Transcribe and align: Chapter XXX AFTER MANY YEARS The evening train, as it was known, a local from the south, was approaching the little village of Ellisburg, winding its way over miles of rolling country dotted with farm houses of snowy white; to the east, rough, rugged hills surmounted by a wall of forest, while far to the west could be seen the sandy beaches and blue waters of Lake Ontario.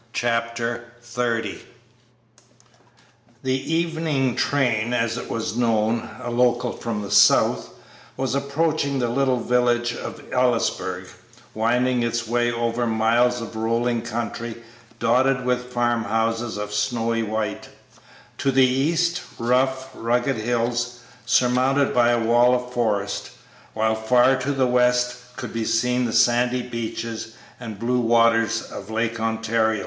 Chapter 0.13 0.85
XXX 1.03 1.09
AFTER 1.13 1.41
MANY 1.43 1.49
YEARS 1.51 1.63
The 3.43 3.73
evening 3.75 4.35
train, 4.35 4.93
as 4.95 5.15
it 5.15 5.29
was 5.29 5.55
known, 5.55 6.09
a 6.19 6.31
local 6.31 6.71
from 6.71 7.03
the 7.03 7.11
south, 7.11 7.69
was 8.17 8.33
approaching 8.33 8.97
the 8.97 9.09
little 9.09 9.39
village 9.39 9.93
of 9.93 10.23
Ellisburg, 10.31 11.07
winding 11.53 12.01
its 12.01 12.27
way 12.27 12.51
over 12.51 12.87
miles 12.87 13.41
of 13.41 13.55
rolling 13.55 14.01
country 14.01 14.55
dotted 14.97 15.45
with 15.45 15.71
farm 15.71 16.03
houses 16.05 16.57
of 16.57 16.73
snowy 16.73 17.21
white; 17.21 17.69
to 18.39 18.51
the 18.51 18.65
east, 18.65 19.21
rough, 19.37 19.91
rugged 19.93 20.37
hills 20.37 21.01
surmounted 21.27 21.93
by 21.93 22.09
a 22.09 22.19
wall 22.25 22.55
of 22.55 22.73
forest, 22.73 23.29
while 23.75 23.93
far 23.93 24.35
to 24.37 24.51
the 24.51 24.65
west 24.65 25.35
could 25.37 25.53
be 25.53 25.63
seen 25.63 26.05
the 26.05 26.11
sandy 26.11 26.63
beaches 26.63 27.35
and 27.59 27.77
blue 27.77 27.99
waters 27.99 28.63
of 28.63 28.89
Lake 28.89 29.19
Ontario. 29.19 29.79